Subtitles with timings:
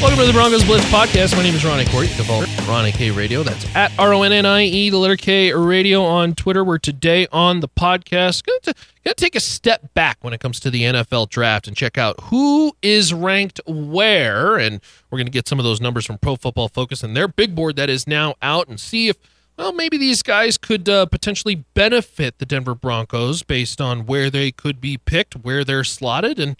[0.00, 1.36] Welcome to the Broncos Blitz podcast.
[1.36, 2.06] My name is Ronnie Corey.
[2.06, 3.42] You can follow Ronnie K Radio.
[3.42, 6.62] That's at R O N N I E, the letter K Radio on Twitter.
[6.62, 8.74] We're today on the podcast going to,
[9.04, 11.98] going to take a step back when it comes to the NFL draft and check
[11.98, 14.56] out who is ranked where.
[14.56, 14.80] And
[15.10, 17.56] we're going to get some of those numbers from Pro Football Focus and their big
[17.56, 19.16] board that is now out and see if,
[19.56, 24.52] well, maybe these guys could uh, potentially benefit the Denver Broncos based on where they
[24.52, 26.56] could be picked, where they're slotted, and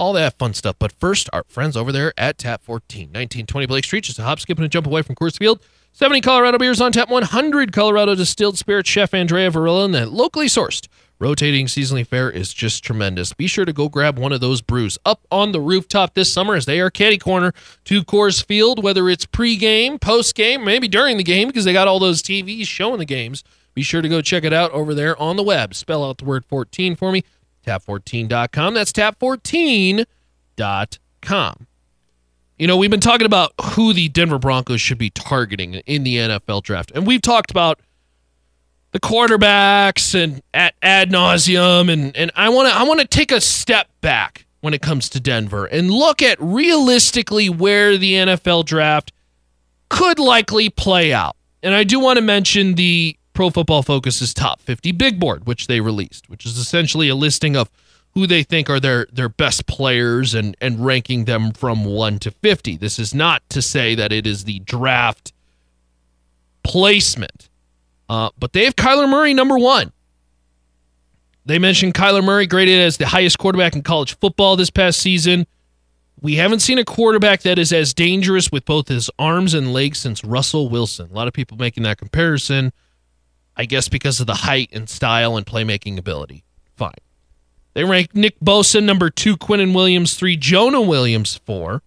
[0.00, 0.76] all that fun stuff.
[0.78, 4.40] But first, our friends over there at Tap 14, 1920 Blake Street, just a hop,
[4.40, 5.60] skip, and a jump away from Coors Field.
[5.92, 8.88] 70 Colorado beers on tap, 100 Colorado distilled spirits.
[8.88, 13.34] Chef Andrea Varilla, and that locally sourced rotating seasonally fare is just tremendous.
[13.34, 16.54] Be sure to go grab one of those brews up on the rooftop this summer
[16.54, 17.52] as they are caddy corner
[17.84, 21.98] to Coors Field, whether it's pregame, postgame, maybe during the game because they got all
[21.98, 23.44] those TVs showing the games.
[23.74, 25.74] Be sure to go check it out over there on the web.
[25.74, 27.22] Spell out the word 14 for me
[27.66, 28.74] tap14.com.
[28.74, 31.66] That's tap14.com.
[32.58, 36.16] You know, we've been talking about who the Denver Broncos should be targeting in the
[36.16, 36.92] NFL draft.
[36.94, 37.80] And we've talked about
[38.92, 43.32] the quarterbacks and at ad nauseum and and I want to I want to take
[43.32, 48.66] a step back when it comes to Denver and look at realistically where the NFL
[48.66, 49.12] draft
[49.88, 51.36] could likely play out.
[51.62, 55.66] And I do want to mention the Pro Football Focus's top 50 big board, which
[55.66, 57.70] they released, which is essentially a listing of
[58.12, 62.32] who they think are their their best players and and ranking them from 1 to
[62.32, 62.76] 50.
[62.76, 65.32] This is not to say that it is the draft
[66.62, 67.48] placement.
[68.10, 69.90] Uh, but they have Kyler Murray number 1.
[71.46, 75.46] They mentioned Kyler Murray graded as the highest quarterback in college football this past season.
[76.20, 79.96] We haven't seen a quarterback that is as dangerous with both his arms and legs
[79.98, 81.08] since Russell Wilson.
[81.10, 82.74] A lot of people making that comparison.
[83.56, 86.44] I guess because of the height and style and playmaking ability.
[86.76, 86.94] Fine.
[87.74, 91.82] They rank Nick Bosa number two, Quinnen Williams three, Jonah Williams four,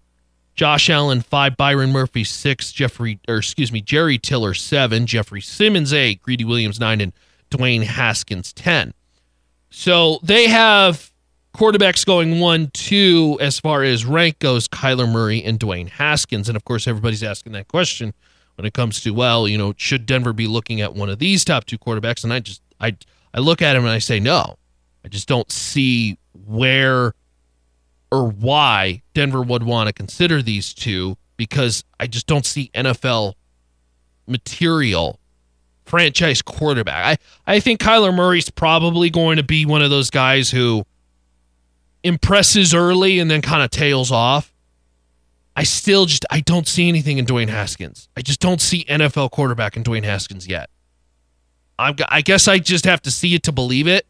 [0.56, 5.91] Josh Allen five, Byron Murphy six, Jeffrey or excuse me, Jerry Tillery seven, Jeffrey Simmons
[5.91, 7.12] eight, Greedy Williams nine, and
[7.50, 8.94] Dwayne Haskins ten.
[9.72, 11.12] So they have
[11.56, 16.47] quarterbacks going one, two as far as rank goes, Kyler Murray and Dwayne Haskins.
[16.47, 18.13] And of course, everybody's asking that question
[18.56, 21.44] when it comes to well, you know, should Denver be looking at one of these
[21.44, 22.24] top two quarterbacks?
[22.24, 22.96] And I just I
[23.34, 24.58] I look at him and I say no.
[25.03, 27.13] I just don't see where
[28.12, 33.34] or why Denver would want to consider these two because I just don't see NFL
[34.28, 35.19] material
[35.86, 37.19] franchise quarterback.
[37.46, 40.86] I, I think Kyler Murray's probably going to be one of those guys who
[42.03, 44.53] impresses early and then kind of tails off.
[45.56, 48.09] I still just I don't see anything in Dwayne Haskins.
[48.18, 50.69] I just don't see NFL quarterback in Dwayne Haskins yet.
[51.78, 54.06] i I guess I just have to see it to believe it.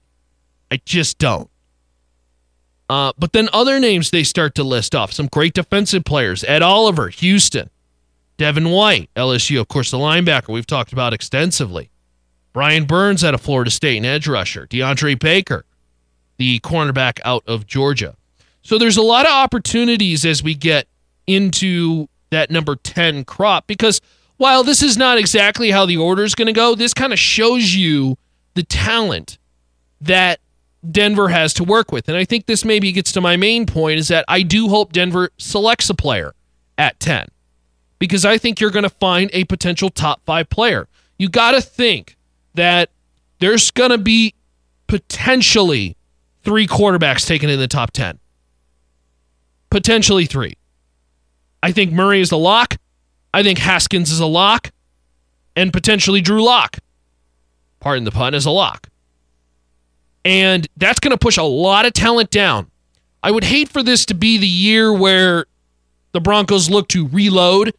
[0.72, 1.50] I just don't.
[2.90, 5.12] Uh, but then other names they start to list off.
[5.12, 7.70] Some great defensive players: Ed Oliver, Houston;
[8.38, 11.90] Devin White, LSU, of course, the linebacker we've talked about extensively.
[12.54, 14.68] Brian Burns out of Florida State, an edge rusher.
[14.68, 15.66] DeAndre Baker,
[16.38, 18.16] the cornerback out of Georgia.
[18.62, 20.88] So there's a lot of opportunities as we get
[21.28, 24.02] into that number 10 crop because
[24.38, 27.20] while this is not exactly how the order is going to go, this kind of
[27.20, 28.18] shows you
[28.56, 29.38] the talent
[30.02, 30.40] that
[30.90, 32.10] Denver has to work with.
[32.10, 34.92] And I think this maybe gets to my main point is that I do hope
[34.92, 36.34] Denver selects a player
[36.78, 37.28] at 10
[38.00, 40.88] because I think you're going to find a potential top five player.
[41.18, 42.18] You got to think
[42.56, 42.90] that
[43.40, 44.34] there's going to be
[44.88, 45.96] potentially
[46.44, 48.20] three quarterbacks taken in the top 10.
[49.70, 50.56] Potentially three.
[51.64, 52.78] I think Murray is a lock.
[53.34, 54.72] I think Haskins is a lock.
[55.56, 56.80] And potentially Drew Lock,
[57.80, 58.90] pardon the pun, is a lock.
[60.26, 62.70] And that's going to push a lot of talent down.
[63.24, 65.46] I would hate for this to be the year where
[66.12, 67.74] the Broncos look to reload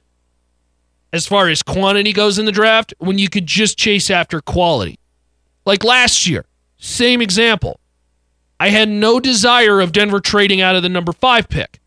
[1.13, 4.99] as far as quantity goes in the draft when you could just chase after quality.
[5.67, 6.47] Like last year,
[6.79, 7.81] same example.
[8.59, 11.81] I had no desire of Denver trading out of the number five pick.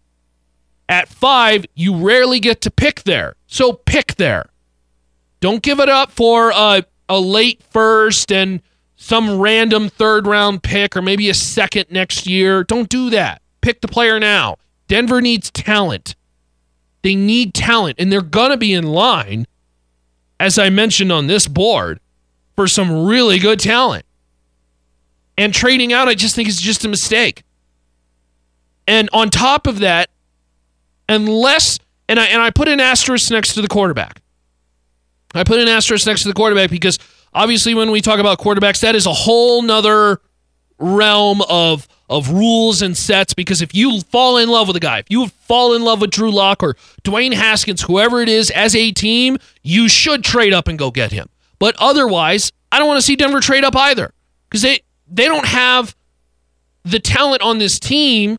[0.89, 3.35] At five, you rarely get to pick there.
[3.47, 4.49] So pick there.
[5.39, 8.61] Don't give it up for a, a late first and
[8.95, 12.63] some random third round pick or maybe a second next year.
[12.63, 13.41] Don't do that.
[13.61, 14.57] Pick the player now.
[14.87, 16.15] Denver needs talent.
[17.03, 19.45] They need talent, and they're going to be in line,
[20.39, 21.99] as I mentioned on this board,
[22.55, 24.05] for some really good talent.
[25.37, 27.43] And trading out, I just think is just a mistake.
[28.87, 30.09] And on top of that,
[31.09, 34.21] unless and I and I put an asterisk next to the quarterback.
[35.33, 36.99] I put an asterisk next to the quarterback because
[37.33, 40.21] obviously when we talk about quarterbacks, that is a whole nother
[40.79, 44.99] realm of of rules and sets because if you fall in love with a guy,
[44.99, 48.75] if you fall in love with Drew Lock or Dwayne Haskins, whoever it is, as
[48.75, 51.27] a team, you should trade up and go get him.
[51.59, 54.13] But otherwise, I don't want to see Denver trade up either
[54.49, 55.95] because they they don't have
[56.83, 58.37] the talent on this team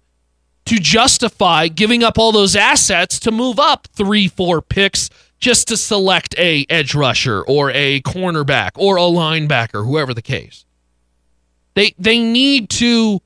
[0.68, 5.78] to justify giving up all those assets to move up three, four picks just to
[5.78, 10.66] select a edge rusher or a cornerback or a linebacker, whoever the case.
[11.72, 13.20] They they need to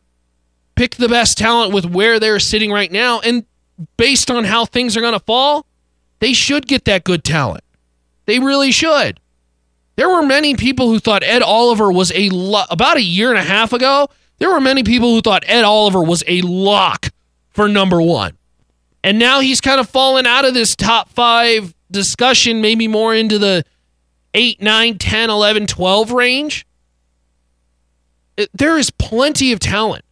[0.76, 3.44] pick the best talent with where they're sitting right now and
[3.96, 5.66] based on how things are going to fall,
[6.20, 7.64] they should get that good talent.
[8.26, 9.18] They really should.
[9.96, 13.38] There were many people who thought Ed Oliver was a lo- about a year and
[13.38, 14.08] a half ago.
[14.38, 17.10] There were many people who thought Ed Oliver was a lock
[17.52, 18.36] for number 1.
[19.04, 23.38] And now he's kind of fallen out of this top 5 discussion maybe more into
[23.38, 23.64] the
[24.34, 26.66] 8, 9, 10, 11, 12 range.
[28.36, 30.04] It, there is plenty of talent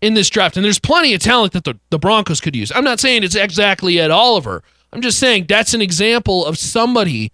[0.00, 2.70] in this draft, and there's plenty of talent that the, the Broncos could use.
[2.72, 4.62] I'm not saying it's exactly Ed Oliver.
[4.92, 7.32] I'm just saying that's an example of somebody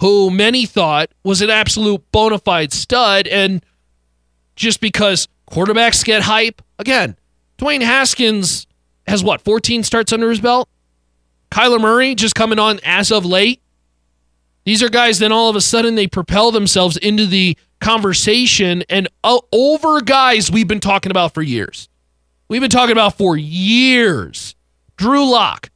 [0.00, 3.64] who many thought was an absolute bona fide stud, and
[4.56, 7.16] just because quarterbacks get hype, again,
[7.58, 8.66] Dwayne Haskins
[9.06, 10.68] has what, 14 starts under his belt?
[11.50, 13.60] Kyler Murray just coming on as of late.
[14.64, 19.08] These are guys, then all of a sudden they propel themselves into the conversation and
[19.24, 21.88] uh, over guys we've been talking about for years.
[22.48, 24.54] We've been talking about for years.
[24.96, 25.70] Drew Lock,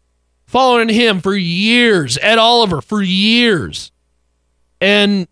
[0.46, 2.16] following him for years.
[2.22, 3.90] Ed Oliver for years.
[4.80, 5.26] And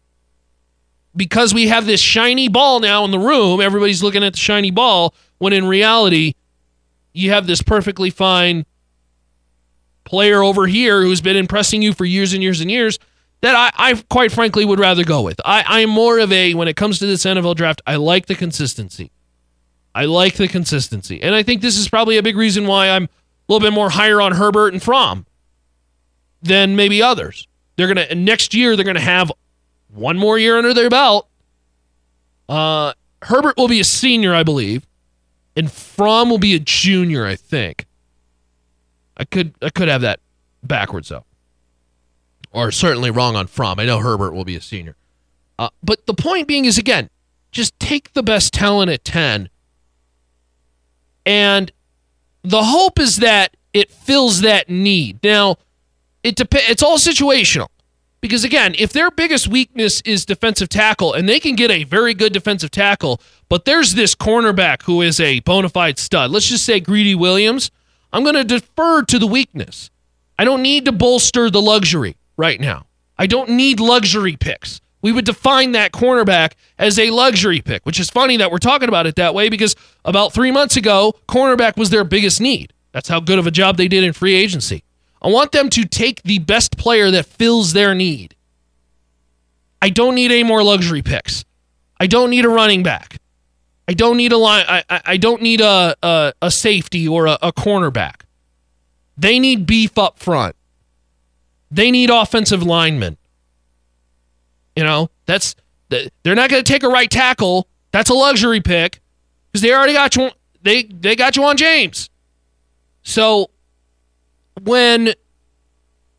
[1.15, 4.71] because we have this shiny ball now in the room, everybody's looking at the shiny
[4.71, 6.35] ball, when in reality,
[7.15, 8.67] you have this perfectly fine
[10.05, 12.99] player over here who's been impressing you for years and years and years
[13.41, 15.41] that I, I quite frankly would rather go with.
[15.45, 18.35] I, I'm more of a, when it comes to this NFL draft, I like the
[18.35, 19.11] consistency.
[19.95, 21.23] I like the consistency.
[21.23, 23.09] And I think this is probably a big reason why I'm a
[23.49, 25.27] little bit more higher on Herbert and Fromm
[26.43, 27.47] than maybe others.
[27.77, 29.31] They're going to, next year, they're going to have
[29.89, 31.29] one more year under their belt.
[32.49, 34.87] Uh, Herbert will be a senior, I believe,
[35.57, 37.87] and Fromm will be a junior, I think.
[39.17, 40.21] I could I could have that
[40.63, 41.25] backwards though
[42.55, 43.81] or certainly wrong on Fromm.
[43.81, 44.97] I know Herbert will be a senior.
[45.59, 47.11] Uh, but the point being is, again,
[47.51, 49.51] just take the best talent at 10.
[51.27, 51.73] And
[52.43, 55.19] the hope is that it fills that need.
[55.23, 55.57] Now,
[56.23, 57.69] it dep- it's all situational.
[58.25, 62.15] Because again, if their biggest weakness is defensive tackle, and they can get a very
[62.15, 66.31] good defensive tackle, but there's this cornerback who is a bona fide stud.
[66.31, 67.71] Let's just say Greedy Williams.
[68.15, 69.91] I'm going to defer to the weakness.
[70.39, 72.87] I don't need to bolster the luxury right now.
[73.19, 74.81] I don't need luxury picks.
[75.03, 78.89] We would define that cornerback as a luxury pick, which is funny that we're talking
[78.89, 82.73] about it that way because about three months ago, cornerback was their biggest need.
[82.93, 84.83] That's how good of a job they did in free agency.
[85.25, 88.37] I want them to take the best player that fills their need.
[89.81, 91.47] I don't need any more luxury picks.
[91.99, 93.19] I don't need a running back.
[93.89, 94.67] I don't need a line.
[94.69, 98.23] I, I don't need a, a, a safety or a, a cornerback.
[99.17, 100.57] They need beef up front.
[101.71, 103.17] They need offensive linemen.
[104.77, 105.55] You know, that's
[105.89, 107.69] they're not going to take a right tackle.
[107.93, 109.01] That's a luxury pick
[109.51, 110.31] because they already got you.
[110.63, 112.11] They they got Ja'Wuan James.
[113.03, 113.51] So
[114.63, 115.15] when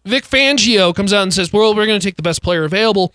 [0.06, 3.14] Vic Fangio comes out and says, "Well, we're going to take the best player available,"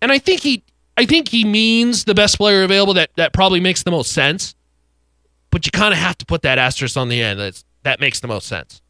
[0.00, 0.62] and I think he
[0.96, 2.94] I think he means the best player available.
[2.94, 4.54] That that probably makes the most sense.
[5.50, 7.38] But you kind of have to put that asterisk on the end.
[7.40, 8.80] That's that makes the most sense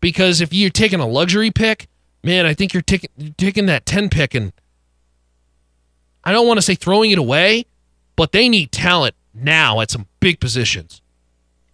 [0.00, 1.88] because if you're taking a luxury pick,
[2.22, 4.52] man, I think you're taking taking that 10 pick and
[6.24, 7.66] I don't want to say throwing it away,
[8.16, 11.00] but they need talent now at some big positions.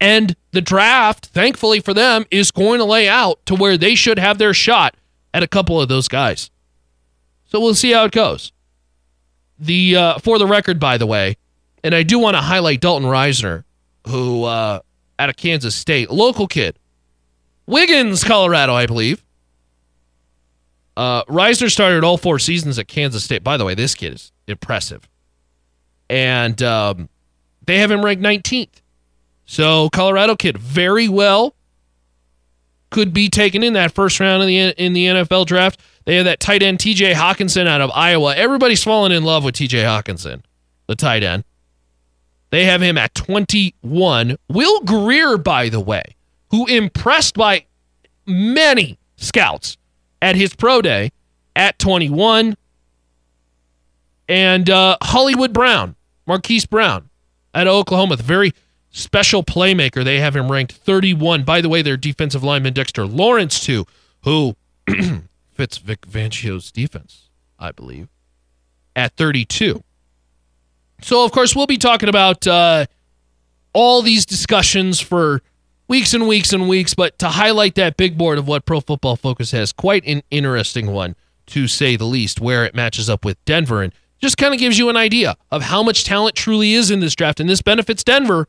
[0.02, 4.18] And the draft, thankfully for them, is going to lay out to where they should
[4.18, 4.96] have their shot
[5.32, 6.50] at a couple of those guys.
[7.44, 8.50] So we'll see how it goes.
[9.60, 11.36] The uh, for the record, by the way,
[11.84, 13.62] and I do want to highlight Dalton Risner,
[14.08, 14.80] who uh,
[15.20, 16.76] out of Kansas State, local kid,
[17.66, 19.24] Wiggins, Colorado, I believe.
[20.96, 23.44] Uh, Risner started all four seasons at Kansas State.
[23.44, 25.08] By the way, this kid is impressive.
[26.10, 27.08] And um,
[27.64, 28.81] they have him ranked 19th.
[29.52, 31.54] So, Colorado kid, very well
[32.88, 35.78] could be taken in that first round in the in the NFL draft.
[36.06, 38.34] They have that tight end TJ Hockenson out of Iowa.
[38.34, 40.40] Everybody's falling in love with TJ Hockenson,
[40.86, 41.44] the tight end.
[42.48, 44.38] They have him at 21.
[44.48, 46.16] Will Grier, by the way,
[46.50, 47.66] who impressed by
[48.24, 49.76] many scouts
[50.22, 51.12] at his pro day
[51.54, 52.56] at 21.
[54.30, 55.94] And uh, Hollywood Brown,
[56.26, 57.10] Marquise Brown
[57.52, 58.54] at Oklahoma, the very
[58.92, 60.04] special playmaker.
[60.04, 61.42] They have him ranked 31.
[61.42, 63.86] By the way, their defensive lineman Dexter Lawrence, too,
[64.22, 64.54] who
[65.52, 68.08] fits Vic Fangio's defense, I believe,
[68.94, 69.82] at 32.
[71.00, 72.86] So, of course, we'll be talking about uh,
[73.72, 75.42] all these discussions for
[75.88, 79.16] weeks and weeks and weeks, but to highlight that big board of what Pro Football
[79.16, 83.42] Focus has, quite an interesting one, to say the least, where it matches up with
[83.44, 83.82] Denver.
[83.82, 87.00] And just kind of gives you an idea of how much talent truly is in
[87.00, 87.40] this draft.
[87.40, 88.46] And this benefits Denver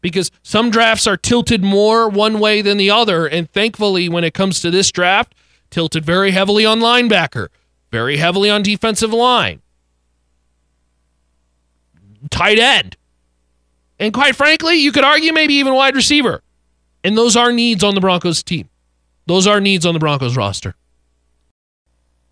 [0.00, 3.26] because some drafts are tilted more one way than the other.
[3.26, 5.34] And thankfully, when it comes to this draft,
[5.70, 7.48] tilted very heavily on linebacker,
[7.90, 9.60] very heavily on defensive line,
[12.30, 12.96] tight end.
[13.98, 16.42] And quite frankly, you could argue maybe even wide receiver.
[17.04, 18.68] And those are needs on the Broncos team.
[19.26, 20.74] Those are needs on the Broncos roster.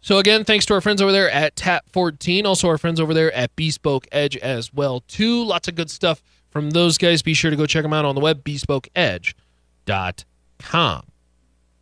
[0.00, 3.12] So again, thanks to our friends over there at Tap 14, also our friends over
[3.12, 5.44] there at Bespoke Edge as well too.
[5.44, 7.22] Lots of good stuff from those guys.
[7.22, 11.02] Be sure to go check them out on the web bespokeedge.com.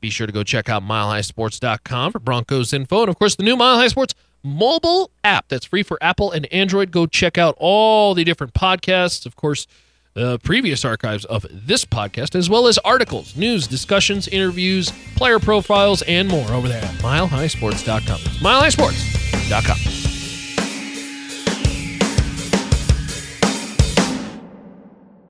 [0.00, 3.56] Be sure to go check out milehighsports.com for Broncos info and of course the new
[3.56, 6.90] Mile High Sports mobile app that's free for Apple and Android.
[6.90, 9.26] Go check out all the different podcasts.
[9.26, 9.66] Of course,
[10.14, 16.02] uh, previous archives of this podcast, as well as articles, news, discussions, interviews, player profiles,
[16.02, 18.20] and more over there at milehighsports.com.
[18.20, 19.95] It's milehighsports.com.